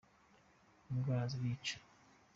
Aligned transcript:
indwara 0.91 1.25
zirica. 1.31 1.75